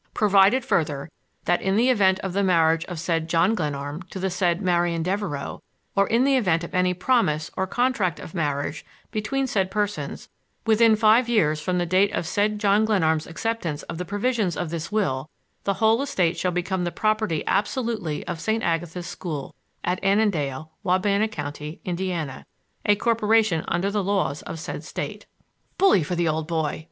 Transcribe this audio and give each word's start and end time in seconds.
Provided, 0.15 0.65
further, 0.65 1.11
that 1.45 1.61
in 1.61 1.75
the 1.75 1.91
event 1.91 2.17
of 2.21 2.33
the 2.33 2.41
marriage 2.41 2.85
of 2.85 2.99
said 2.99 3.29
John 3.29 3.53
Glenarm 3.53 4.01
to 4.09 4.17
the 4.17 4.31
said 4.31 4.59
Marian 4.59 5.03
Devereux, 5.03 5.59
or 5.95 6.07
in 6.07 6.23
the 6.23 6.37
event 6.37 6.63
of 6.63 6.73
any 6.73 6.95
promise 6.95 7.51
or 7.55 7.67
contract 7.67 8.19
of 8.19 8.33
marriage 8.33 8.83
between 9.11 9.45
said 9.45 9.69
persons 9.69 10.27
within 10.65 10.95
five 10.95 11.29
years 11.29 11.61
from 11.61 11.77
the 11.77 11.85
date 11.85 12.11
of 12.15 12.25
said 12.25 12.57
John 12.57 12.83
Glenarm's 12.83 13.27
acceptance 13.27 13.83
of 13.83 13.99
the 13.99 14.03
provisions 14.03 14.57
of 14.57 14.71
this 14.71 14.91
will, 14.91 15.29
the 15.65 15.75
whole 15.75 16.01
estate 16.01 16.35
shall 16.35 16.49
become 16.51 16.83
the 16.83 16.91
property 16.91 17.43
absolutely 17.45 18.25
of 18.25 18.39
St. 18.39 18.63
Agatha's 18.63 19.05
School 19.05 19.53
at 19.83 20.03
Annandale, 20.03 20.71
Wabana 20.83 21.27
County, 21.27 21.79
Indiana, 21.85 22.47
a 22.87 22.95
corporation 22.95 23.63
under 23.67 23.91
the 23.91 24.03
laws 24.03 24.41
of 24.41 24.59
said 24.59 24.83
state. 24.83 25.27
"Bully 25.77 26.01
for 26.01 26.15
the 26.15 26.27
old 26.27 26.47
boy!" 26.47 26.79